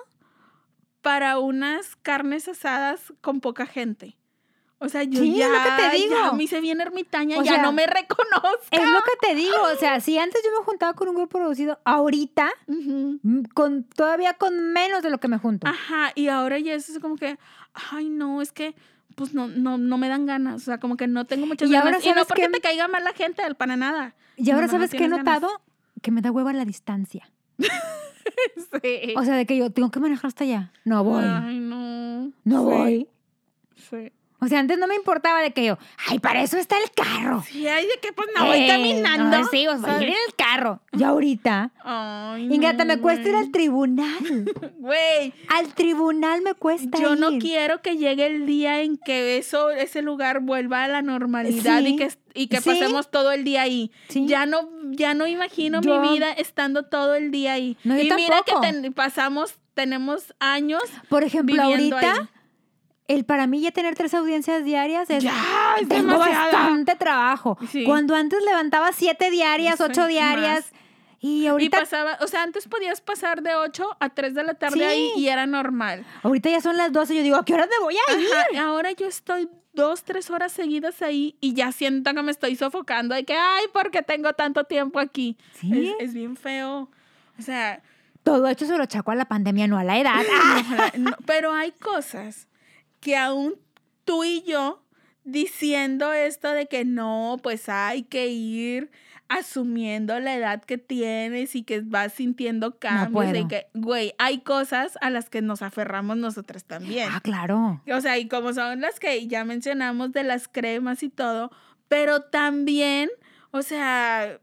[1.00, 4.16] para unas carnes asadas con poca gente.
[4.79, 6.14] O sea, yo Sí, es ya, lo que te digo.
[6.16, 8.48] ya me hice bien ermitaña, O ya sea, no me reconozco.
[8.72, 9.55] es lo que te digo.
[9.72, 12.50] O sea, si antes yo me juntaba con un grupo reducido, ahorita,
[13.55, 15.68] con, todavía con menos de lo que me junto.
[15.68, 17.38] Ajá, y ahora ya es como que,
[17.92, 18.74] ay, no, es que
[19.14, 21.75] pues no, no, no me dan ganas, o sea, como que no tengo muchas Y
[21.75, 22.05] ahora ganas.
[22.05, 22.49] Y no ¿sabes porque qué?
[22.49, 24.14] te caiga mal la gente, para nada.
[24.37, 25.18] y ahora, No, no ¿sabes qué he ganas.
[25.18, 25.49] notado?
[26.03, 27.31] Que me da hueva la distancia.
[28.83, 29.14] Sí.
[29.16, 30.73] O sea, de que yo tengo que manejar hasta allá.
[30.85, 31.25] No voy.
[31.27, 32.27] Ay, no.
[32.44, 33.09] no Sí, voy.
[34.42, 37.44] O sea, antes no me importaba de que yo, ay, para eso está el carro.
[37.46, 39.38] Sí, ay, de que pues no voy Eh, caminando.
[39.38, 40.81] No, sí, voy a ir en el carro.
[40.92, 44.18] Y ahorita, Ay, Ingrata, no, me cuesta ir al tribunal.
[44.79, 47.42] Güey, Al tribunal me cuesta yo no ir.
[47.42, 51.87] quiero que llegue el día en que eso, ese lugar vuelva a la normalidad Sí,
[51.88, 52.70] y que, y que sí.
[52.70, 53.92] pasemos todo el día ahí.
[54.09, 54.26] Sí.
[54.26, 57.76] Ya no, ya no imagino Yo- mi vida estando todo el día ahí.
[57.85, 60.83] No, yo y mira que ten- pasamos, tenemos años.
[61.11, 62.29] Por ejemplo, viviendo ahorita, ahí.
[63.14, 65.25] El para mí ya tener tres audiencias diarias es...
[65.25, 65.33] Ya,
[65.81, 67.59] es tengo bastante trabajo.
[67.70, 67.85] Sí.
[67.85, 70.73] Cuando antes levantaba siete diarias, ocho diarias,
[71.20, 74.55] y Y ahorita, pasaba, o sea, antes podías pasar de 8 a 3 de la
[74.55, 74.83] tarde Sí.
[74.83, 76.07] ahí y era normal.
[76.23, 78.27] ahorita ya son las 12 y yo digo, ¿a qué hora me voy a ir?
[78.57, 82.57] Ajá, ahora yo estoy dos, tres horas seguidas ahí y ya siento que me estoy
[82.57, 85.37] sofocando de que, ay, ¿por qué tengo tanto tiempo aquí?
[85.61, 85.94] Sí.
[85.99, 86.88] Es, es bien feo.
[87.38, 87.83] O sea,
[88.23, 90.23] Todo esto se lo chaco a la pandemia, no a la edad.
[90.96, 92.49] no, pero hay cosas
[93.01, 93.55] que aún
[94.05, 94.85] tú y yo
[95.25, 98.91] diciendo esto de que no, pues hay que ir
[99.29, 103.31] asumiendo la edad que tienes y que vas sintiendo cambios.
[103.33, 107.09] de que, güey, hay cosas a las que nos aferramos nosotras también.
[107.13, 107.81] Ah, claro.
[107.95, 111.53] O sea, y como son las que ya mencionamos de las cremas y todo,
[111.87, 113.09] pero también,
[113.53, 114.41] o sea,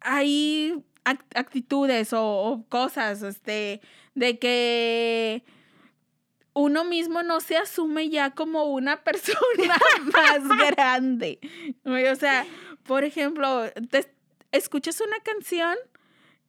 [0.00, 3.80] hay ac- actitudes o, o cosas, este,
[4.14, 5.44] de que
[6.54, 9.76] uno mismo no se asume ya como una persona
[10.12, 11.38] más grande.
[11.84, 12.46] O sea,
[12.84, 14.12] por ejemplo, te
[14.52, 15.76] escuchas una canción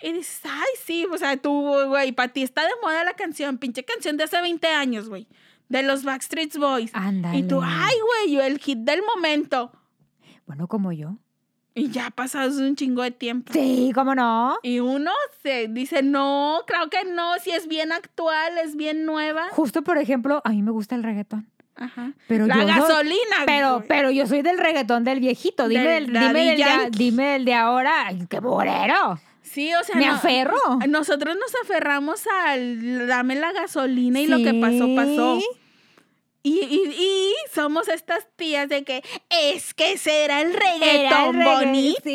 [0.02, 1.52] y dices, ay, sí, o sea, tú,
[1.88, 5.28] güey, para ti está de moda la canción, pinche canción de hace 20 años, güey,
[5.70, 6.92] de los Backstreet Boys.
[6.94, 7.38] Ándale.
[7.38, 9.72] Y tú, ay, güey, yo el hit del momento.
[10.46, 11.18] Bueno, como yo.
[11.75, 13.51] Y ya ha pasado un chingo de tiempo.
[13.51, 14.57] Sí, ¿cómo no?
[14.62, 19.47] Y uno se dice, no, creo que no, si es bien actual, es bien nueva.
[19.51, 21.47] Justo, por ejemplo, a mí me gusta el reggaetón.
[21.75, 22.13] Ajá.
[22.27, 23.36] Pero la yo soy- gasolina.
[23.47, 25.67] Pero, pero yo soy del reggaetón del viejito.
[25.67, 28.05] Dime Del dime del, de, dime del de ahora.
[28.07, 29.19] Ay, ¡Qué bolero!
[29.41, 30.55] Sí, o sea, Me no- aferro.
[30.88, 35.39] Nosotros nos aferramos al dame la gasolina y lo que pasó, pasó.
[36.45, 41.47] Y, y, y somos estas tías de que es que será el Era reggaetón el
[41.47, 42.01] regga- bonito.
[42.03, 42.13] Sí,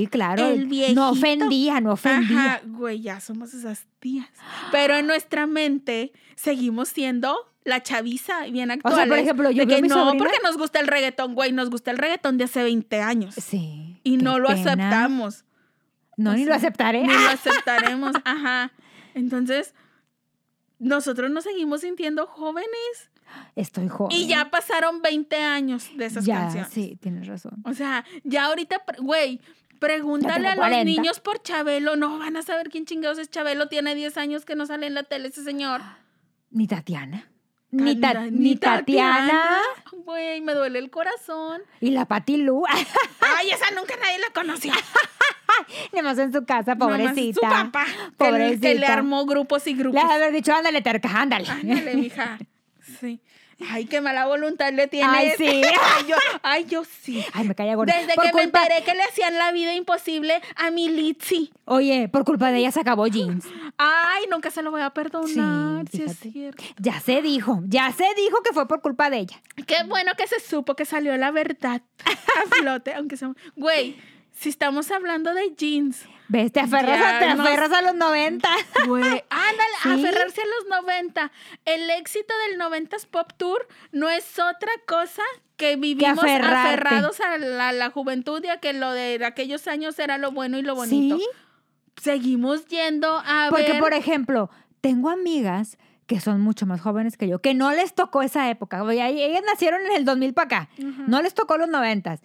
[0.00, 0.48] sí, claro.
[0.48, 1.00] El viejito.
[1.00, 2.38] No ofendía, no ofendía.
[2.54, 4.28] Ajá, güey, ya somos esas tías.
[4.72, 9.08] Pero en nuestra mente seguimos siendo la chaviza bien actual.
[9.08, 11.70] por ejemplo, yo de que mi no, sobrina- porque nos gusta el reggaetón, güey, nos
[11.70, 13.34] gusta el reggaetón de hace 20 años.
[13.36, 14.00] Sí.
[14.02, 14.60] Y no lo pena.
[14.72, 15.44] aceptamos.
[16.16, 17.02] No, O ni lo sea, aceptaré.
[17.02, 18.12] Ni lo aceptaremos.
[18.24, 18.72] Ajá.
[19.14, 19.72] Entonces,
[20.78, 23.10] nosotros nos seguimos sintiendo jóvenes.
[23.58, 24.16] Estoy joven.
[24.16, 26.68] Y ya pasaron 20 años de esas ya, canciones.
[26.72, 27.54] sí, tienes razón.
[27.64, 29.40] O sea, ya ahorita, güey,
[29.80, 30.84] pregúntale a los 40.
[30.84, 31.96] niños por Chabelo.
[31.96, 33.68] No van a saber quién chingados es Chabelo.
[33.68, 35.80] Tiene 10 años que no sale en la tele ese señor.
[36.50, 37.28] Ni Tatiana.
[37.70, 39.58] Ni, Ta- Anda, ni Tatiana.
[40.04, 41.60] Güey, me duele el corazón.
[41.80, 42.62] Y la Patilu.
[43.36, 44.72] Ay, esa nunca nadie la conoció.
[45.92, 47.40] Nada más en su casa, Nomás pobrecita.
[47.40, 47.84] Su papá.
[47.84, 48.74] que- Que, Pobrecita.
[48.74, 50.02] le armó grupos y Le grupos.
[50.08, 51.48] de haber dicho, ándale, terca, ándale.
[51.50, 52.38] Ándale, mija.
[53.00, 53.20] Sí.
[53.70, 55.08] Ay, qué mala voluntad le tiene.
[55.10, 55.46] Ay, sí.
[55.96, 57.24] Ay, yo, ay, yo sí.
[57.32, 57.92] Ay, me caía gorda.
[57.98, 61.50] Desde Por que me culpa- enteré que le hacían la vida imposible a mi Litzy.
[61.64, 63.46] Oye, por culpa de ella se acabó jeans.
[63.76, 65.84] Ay, nunca se lo voy a perdonar.
[65.90, 66.62] Sí, Sí, es cierto.
[66.78, 69.42] Ya se dijo, ya se dijo que fue por culpa de ella.
[69.66, 73.32] Qué bueno que se supo que salió la verdad a flote, aunque sea...
[73.56, 73.96] Güey,
[74.32, 76.52] si estamos hablando de jeans, ¿Ves?
[76.52, 78.48] Te aferras, a, te nos- aferras a los 90.
[78.86, 79.88] güey, ándale, Sí.
[80.06, 81.32] aferrarse a los 90.
[81.64, 85.22] El éxito del 90s Pop Tour no es otra cosa
[85.56, 90.18] que vivimos aferrados a la, la juventud y a que lo de aquellos años era
[90.18, 91.16] lo bueno y lo bonito.
[91.16, 91.24] Sí,
[92.00, 93.80] Seguimos yendo a porque ver...
[93.80, 98.22] por ejemplo, tengo amigas que son mucho más jóvenes que yo, que no les tocó
[98.22, 98.82] esa época.
[98.90, 100.68] Ellas nacieron en el 2000 para acá.
[100.78, 102.18] No les tocó los 90.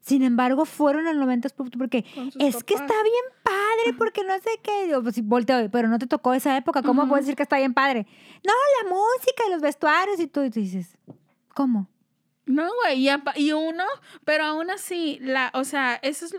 [0.00, 4.34] Sin embargo, fueron al 90 porque Con sus es que está bien padre, porque no
[4.38, 4.86] sé qué.
[4.86, 6.82] Digo, pues, volteo, pero no te tocó esa época.
[6.82, 7.10] ¿Cómo Ujú.
[7.10, 8.06] puedes decir que está bien padre?
[8.44, 10.96] No, la música y los vestuarios y tú, y tú dices,
[11.54, 11.86] ¿cómo?
[12.46, 13.84] No, güey, y, y uno,
[14.24, 16.34] pero aún así, la, o sea, esos,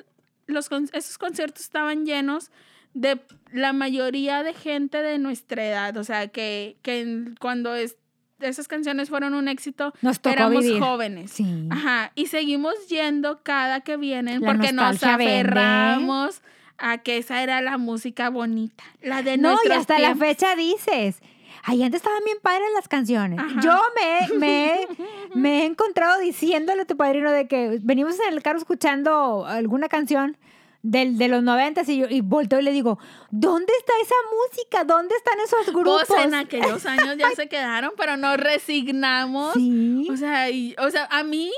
[0.47, 2.51] los, esos conciertos estaban llenos
[2.93, 3.21] de
[3.53, 7.95] la mayoría de gente de nuestra edad, o sea, que, que cuando es-
[8.43, 10.81] esas canciones fueron un éxito, Nos tocó éramos vivir.
[10.81, 11.31] jóvenes.
[11.31, 11.67] Sí.
[11.69, 15.15] Ajá, y seguimos yendo cada que vienen La porque nos vende.
[15.25, 16.41] aferramos
[16.77, 21.21] a que esa era la música bonita, la de No, y hasta la fecha dices.
[21.63, 23.37] Ay, antes estaban bien padres las canciones.
[23.39, 23.61] Ajá.
[23.61, 24.87] Yo me, me,
[25.35, 29.87] me he encontrado diciéndole a tu padrino de que venimos en el carro escuchando alguna
[29.87, 30.37] canción
[30.83, 32.97] del, de los noventas y yo y volteo y le digo,
[33.29, 34.83] ¿dónde está esa música?
[34.83, 36.03] ¿Dónde están esos grupos?
[36.07, 39.53] Pues en aquellos años ya se quedaron, pero nos resignamos.
[39.53, 40.07] Sí.
[40.11, 41.51] O sea, y- o sea, a mí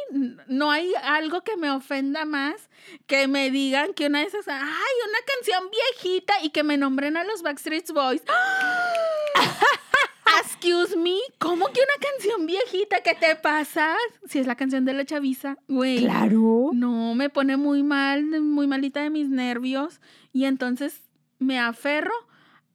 [0.48, 2.56] no hay algo que me ofenda más
[3.08, 7.16] que me digan que una de esas, ay, una canción viejita y que me nombren
[7.16, 8.22] a los Backstreet Boys.
[10.46, 13.02] Excuse me, ¿cómo que una canción viejita?
[13.02, 13.96] ¿Qué te pasa?
[14.28, 16.00] Si es la canción de la chaviza, güey.
[16.00, 16.72] Claro.
[16.74, 20.02] No, me pone muy mal, muy malita de mis nervios
[20.34, 21.02] y entonces
[21.40, 22.14] me aferro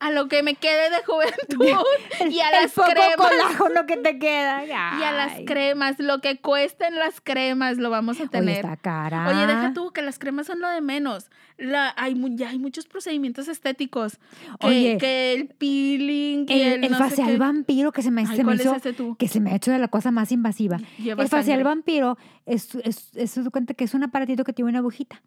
[0.01, 1.85] a lo que me quede de juventud
[2.31, 3.17] y a El las poco cremas.
[3.17, 4.65] colágeno que te queda.
[4.65, 8.57] Y a las cremas, lo que cuesten las cremas lo vamos a Oye, tener.
[8.57, 9.29] está cara.
[9.29, 11.31] Oye, deja tú que las cremas son lo de menos.
[11.57, 14.19] La, hay, ya hay muchos procedimientos estéticos.
[14.61, 18.11] Que, Oye, que el peeling y el, El, el no sé facial vampiro que se
[18.13, 19.17] me, Ay, se me ¿cuál es hizo, tú?
[19.17, 20.79] que se me ha hecho de la cosa más invasiva.
[20.99, 21.65] Lleva el facial sangre.
[21.65, 25.23] vampiro es, es, es, cuenta que es un aparatito que tiene una agujita.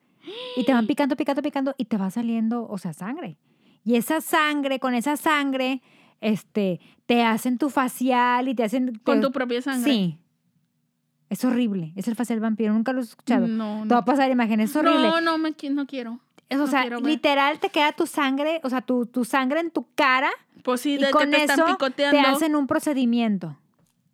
[0.56, 3.36] Y te van picando, picando, picando y te va saliendo, o sea, sangre.
[3.84, 5.82] Y esa sangre, con esa sangre,
[6.22, 9.00] este, te hacen tu facial y te hacen...
[9.04, 9.92] Con te- tu propia sangre.
[9.92, 10.18] Sí.
[11.30, 11.94] Es horrible.
[11.96, 12.74] Es el facial vampiro.
[12.74, 13.48] Nunca lo he escuchado.
[13.48, 14.06] No, Te va a no.
[14.06, 14.60] pasar imagen.
[14.60, 15.08] Es horrible.
[15.08, 16.20] No, no, me, no quiero.
[16.50, 19.72] Es, o no sea, literal te queda tu sangre, o sea, tu, tu sangre en
[19.72, 20.30] tu cara
[20.64, 23.58] Pues sí, y de que con te eso están te hacen un procedimiento.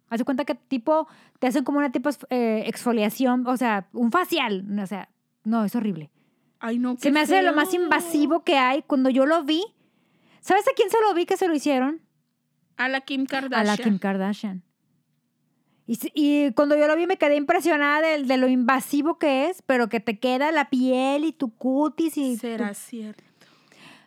[0.10, 1.08] Haz cuenta que tipo,
[1.40, 4.64] te hacen como una tipo eh, exfoliación, o sea, un facial.
[4.80, 5.10] O sea,
[5.44, 6.12] no, es horrible.
[6.60, 7.84] Ay, no, Se me hace lo más feo.
[7.84, 8.82] invasivo que hay.
[8.84, 9.64] Cuando yo lo vi,
[10.42, 12.02] ¿sabes a quién se lo vi que se lo hicieron?
[12.78, 13.62] A la Kim Kardashian.
[13.62, 14.64] A la Kim Kardashian.
[15.86, 19.62] Y, y cuando yo lo vi me quedé impresionada de, de lo invasivo que es,
[19.62, 22.34] pero que te queda la piel y tu cutis y...
[22.34, 23.24] tu- ¿Será cierto?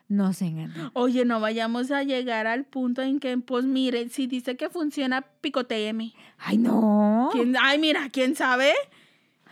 [0.08, 0.80] No sé, Gandhi.
[0.92, 5.22] Oye, no vayamos a llegar al punto en que, pues mire, si dice que funciona,
[5.40, 6.12] picoteeme.
[6.36, 7.28] Ay, no.
[7.32, 8.72] ¿Quién- Ay, mira, ¿quién sabe?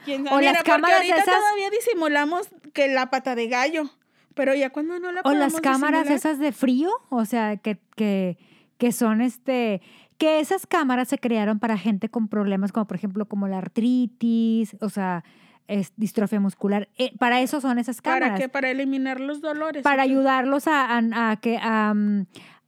[0.08, 0.36] ¿Quién sabe?
[0.36, 3.90] O Mira, las cámaras ahorita esas- todavía disimulamos que la pata de gallo.
[4.34, 7.78] Pero ya cuando no la O las cámaras disimular- esas de frío, o sea, que,
[7.96, 8.38] que,
[8.78, 9.82] que son este,
[10.16, 14.76] que esas cámaras se crearon para gente con problemas como por ejemplo como la artritis,
[14.80, 15.24] o sea,
[15.66, 16.88] es distrofia muscular.
[16.98, 18.40] Eh, para eso son esas ¿Para cámaras.
[18.40, 18.48] qué?
[18.48, 19.82] Para eliminar los dolores.
[19.82, 21.94] Para ayudarlos a, a- a que, a,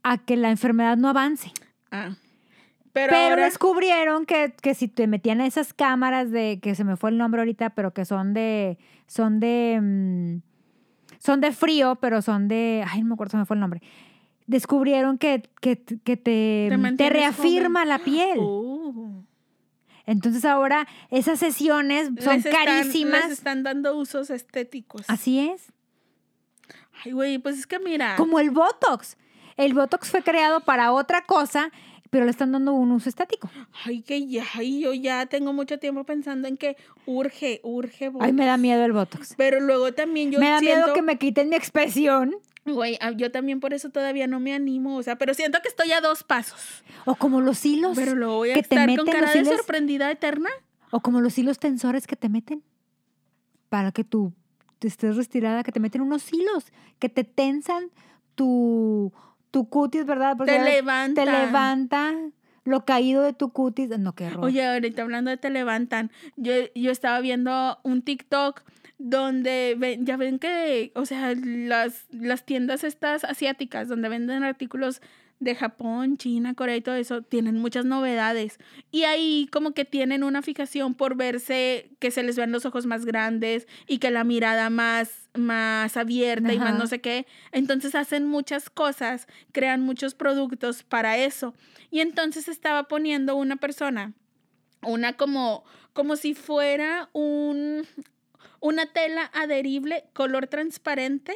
[0.02, 1.52] a que la enfermedad no avance.
[1.92, 2.10] Ah.
[2.92, 6.96] Pero, Pero, ahora, descubrieron que, que si te metían esas cámaras de, que se me
[6.96, 10.40] fue el nombre ahorita, pero que son de, son de, mm,
[11.18, 13.80] son de frío, pero son de, ay, no me acuerdo, se me fue el nombre.
[14.46, 18.38] Descubrieron que, que, que te, Te reafirma la piel.
[18.40, 19.22] Uh,
[20.06, 23.22] Entonces ahora esas sesiones son les están- carísimas.
[23.28, 25.02] Les están dando usos estéticos.
[25.06, 25.72] Así es.
[27.04, 28.16] Ay, güey, pues es que mira.
[28.16, 29.16] Como el Botox.
[29.56, 31.70] El Botox fue creado para otra cosa,
[32.10, 33.48] pero le están dando un uso estático.
[33.84, 38.10] Ay, que ya, ay, yo ya tengo mucho tiempo pensando en que urge, urge.
[38.20, 39.34] Ay, me da miedo el Botox.
[39.36, 42.34] Pero luego también yo me da siento, miedo que me quiten mi expresión.
[42.66, 45.68] güey, ah, yo también por eso todavía no me animo, o sea, pero siento que
[45.68, 46.82] estoy a dos pasos.
[47.04, 47.96] O como los hilos.
[47.96, 49.56] Pero luego voy a que te con meten cara los de hilos.
[49.56, 50.50] sorprendida eterna.
[50.90, 52.62] O como los hilos tensores que te meten.
[53.68, 54.32] Para que tú
[54.80, 57.90] estés retirada, que te meten unos hilos que te tensan
[58.34, 59.12] tu,
[59.50, 60.36] tu cutis, ¿verdad?
[60.36, 61.14] Porque Te levantan.
[61.14, 62.14] Te levanta
[62.64, 63.88] lo caído de tu cutis.
[63.98, 64.44] No, qué horror.
[64.44, 68.62] Oye, ahorita hablando de te levantan, yo, yo estaba viendo un TikTok
[68.98, 75.00] donde ven- ya ven que, o sea, las, las tiendas estas asiáticas donde venden artículos
[75.40, 78.58] de Japón, China, Corea y todo eso, tienen muchas novedades.
[78.92, 82.84] Y ahí como que tienen una fijación por verse que se les ven los ojos
[82.84, 87.26] más grandes y que la mirada más, más abierta y más no sé qué.
[87.52, 91.54] Entonces hacen muchas cosas, crean muchos productos para eso.
[91.90, 94.12] Y entonces estaba poniendo una persona,
[94.82, 97.86] una como, como si fuera un,
[98.60, 101.34] una tela adherible color transparente.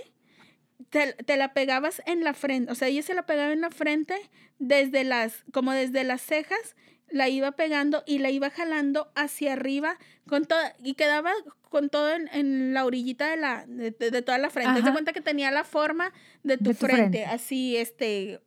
[0.91, 3.71] Te, te la pegabas en la frente, o sea, ella se la pegaba en la
[3.71, 4.15] frente
[4.59, 6.77] desde las, como desde las cejas,
[7.11, 11.33] la iba pegando y la iba jalando hacia arriba con toda, y quedaba
[11.69, 14.81] con todo en, en la orillita de la, de, de- de toda la frente.
[14.81, 14.93] Ajá.
[14.93, 17.25] cuenta que tenía la forma de tu, De tu frente, frente.
[17.27, 18.41] así, este,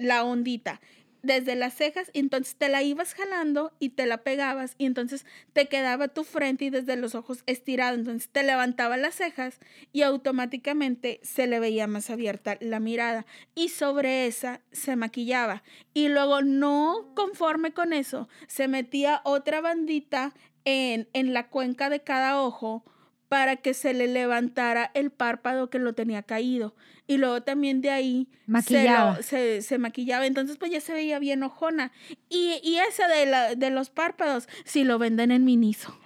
[0.00, 0.80] la ondita
[1.22, 5.66] desde las cejas, entonces te la ibas jalando y te la pegabas, y entonces te
[5.66, 9.58] quedaba tu frente y desde los ojos estirado, entonces te levantaba las cejas
[9.92, 15.62] y automáticamente se le veía más abierta la mirada, y sobre esa se maquillaba,
[15.94, 22.02] y luego no conforme con eso, se metía otra bandita en, en la cuenca de
[22.02, 22.84] cada ojo
[23.28, 26.74] para que se le levantara el párpado que lo tenía caído.
[27.06, 29.16] Y luego también de ahí se, Maquillaba.
[29.16, 30.26] lo- se, se maquillaba.
[30.26, 31.92] Entonces pues ya se veía bien ojona.
[32.28, 35.98] Y, y ese de, la, de los párpados, si lo venden en Miniso.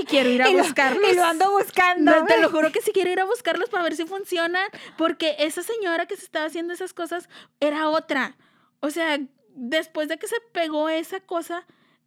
[0.00, 1.10] y quiero ir a y lo- buscarlos.
[1.12, 2.10] y lo ando buscando.
[2.20, 5.36] No, te lo juro que sí quiero ir a buscarlos para ver si funcionan, porque
[5.40, 7.28] esa señora que se estaba haciendo esas cosas
[7.60, 8.36] era otra.
[8.80, 9.18] O sea,
[9.54, 11.66] después de que se pegó esa cosa,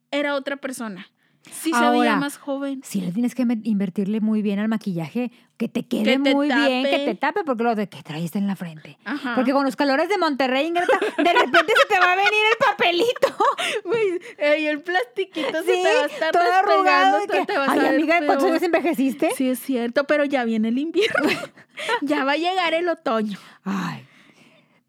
[0.10, 1.08] era otra persona.
[1.50, 2.82] Sí se veía más joven.
[2.84, 6.48] Sí, le tienes que invertirle muy bien al maquillaje, que te quede Que te muy
[6.48, 8.98] bien, que te tape, porque lo de que traes en la frente.
[9.06, 9.34] Ajá.
[9.36, 12.58] Porque con los calores de Monterrey, Ingrata, de repente se te va a venir el
[12.66, 13.36] papelito.
[13.86, 17.20] Güey, y el plastiquito se Sí, te va a estar todo arrugado.
[17.28, 18.52] que, te vas Ay, amiga, ¿cuántos peor".
[18.52, 19.32] años envejeciste?
[19.36, 21.30] Sí, es cierto, pero ya viene el invierno.
[22.02, 23.38] ya va a llegar el otoño.
[23.64, 24.06] Ay.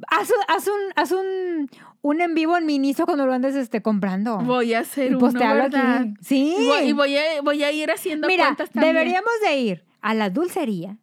[0.08, 1.70] Haz, un- haz un, haz un,
[2.02, 4.38] un en vivo en Miniso cuando lo andes este, comprando.
[4.38, 5.96] Voy a hacer y uno, postearlo ¿verdad?
[6.00, 6.14] aquí.
[6.20, 6.54] Sí.
[6.58, 8.94] Y voy, y voy a, voy a ir haciendo Mira, cuentas también.
[8.94, 10.98] deberíamos de ir a la dulcería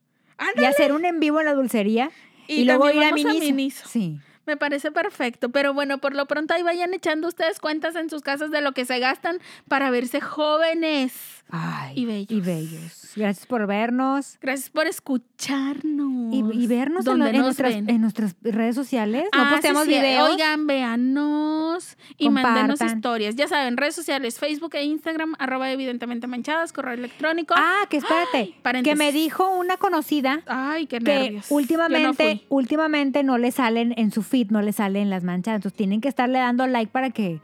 [0.55, 2.11] y hacer un en vivo en la dulcería
[2.47, 3.45] y, Y luego ir a vamos a Miniso.
[3.45, 3.87] Miniso.
[3.87, 4.19] Sí.
[4.45, 8.23] Me parece perfecto, pero bueno, por lo pronto ahí vayan echando ustedes cuentas en sus
[8.23, 11.38] casas de lo que se gastan para verse jóvenes.
[11.51, 12.31] Ay, Y bellos.
[12.31, 13.11] Y bellos.
[13.15, 14.37] Gracias por vernos.
[14.41, 16.33] Gracias por escucharnos.
[16.33, 17.89] Y, y vernos en, nuestras, ven.
[17.89, 19.23] en nuestras redes sociales.
[19.33, 19.89] No Ah, sí, posteamos sí.
[19.89, 20.29] videos.
[20.29, 22.75] Oigan, véanos y Compartan.
[22.95, 23.35] historias.
[23.35, 27.55] Ya saben, redes sociales, Facebook e Instagram, arroba evidentemente manchadas, correo electrónico.
[27.57, 28.53] Ah, que espérate.
[28.83, 31.49] que me dijo una conocida Ay, qué que nervios.
[31.49, 32.45] No últimamente, fui.
[32.49, 35.55] últimamente no le salen en su feed, no le salen las manchas.
[35.55, 37.41] Entonces tienen que estarle dando like para que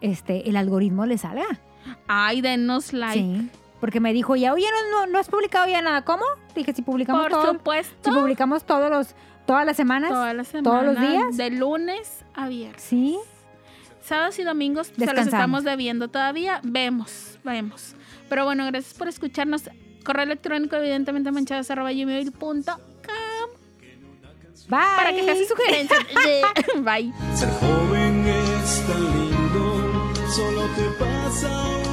[0.00, 1.46] este, el algoritmo le salga.
[2.06, 3.18] Ay, denos like.
[3.18, 3.48] Sí.
[3.80, 6.02] Porque me dijo, ya, oye, no, no, no has publicado ya nada.
[6.04, 6.24] ¿Cómo?
[6.54, 8.10] Dije, si publicamos Por todo, supuesto.
[8.10, 9.14] si publicamos todos los,
[9.46, 10.10] todas las semanas.
[10.10, 10.64] Todas las semanas.
[10.64, 11.36] todos los días.
[11.36, 12.82] De lunes a viernes.
[12.82, 13.18] Sí.
[14.02, 16.60] Sábados y domingos se los estamos debiendo todavía.
[16.64, 17.94] Vemos, vemos.
[18.28, 19.70] Pero bueno, gracias por escucharnos.
[20.04, 22.66] Correo electrónico, evidentemente, manchadas arroba gmail.com
[24.68, 24.80] Bye.
[24.96, 26.00] para quejas y sugerencias.
[26.82, 27.12] Bye.
[27.34, 29.37] Ser joven es tan lindo, solo
[31.30, 31.87] te